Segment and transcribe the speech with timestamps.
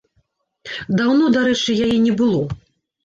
[1.01, 2.41] Даўно, дарэчы, яе не было.